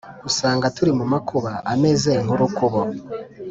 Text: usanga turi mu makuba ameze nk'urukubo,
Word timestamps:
usanga 0.29 0.73
turi 0.75 0.91
mu 0.99 1.05
makuba 1.13 1.51
ameze 1.73 2.11
nk'urukubo, 2.23 2.79